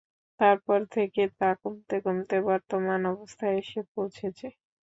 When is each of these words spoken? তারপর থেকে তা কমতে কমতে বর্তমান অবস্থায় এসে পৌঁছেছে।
তারপর 0.39 0.79
থেকে 0.95 1.21
তা 1.37 1.49
কমতে 1.61 1.95
কমতে 2.05 2.35
বর্তমান 2.47 3.01
অবস্থায় 3.13 3.55
এসে 3.61 3.79
পৌঁছেছে। 3.93 4.47